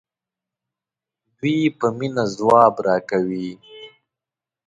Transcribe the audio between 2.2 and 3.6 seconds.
ځواب راکوي.